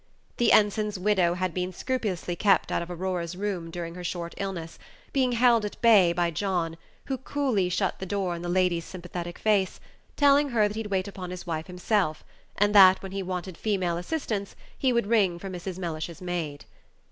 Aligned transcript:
The 0.37 0.51
ensign's 0.51 0.97
widow 0.97 1.35
had 1.35 1.53
been 1.53 1.71
scrupulously 1.71 2.35
kept 2.35 2.71
out 2.71 2.81
of 2.81 2.89
Aurora's 2.89 3.35
room 3.37 3.69
during 3.69 3.93
her 3.93 4.03
short 4.03 4.33
illness, 4.37 4.79
being 5.13 5.33
held 5.33 5.63
at 5.63 5.79
bay 5.79 6.11
by 6.11 6.31
John, 6.31 6.75
who 7.05 7.19
coolly 7.19 7.69
shut 7.69 7.99
the 7.99 8.07
door 8.07 8.33
in 8.33 8.41
the 8.41 8.49
lady's 8.49 8.83
sympathetic 8.83 9.37
face, 9.37 9.79
telling 10.15 10.49
her 10.49 10.67
that 10.67 10.75
he'd 10.75 10.87
wait 10.87 11.07
upon 11.07 11.29
his 11.29 11.45
wife 11.45 11.67
himself, 11.67 12.23
and 12.57 12.73
that 12.73 13.03
when 13.03 13.11
he 13.11 13.21
wanted 13.21 13.59
female 13.59 13.95
assistance 13.95 14.55
he 14.75 14.91
would 14.91 15.05
ring 15.05 15.37
for 15.37 15.51
Mrs. 15.51 15.77
Mellish's 15.77 16.19
maid. 16.19 16.65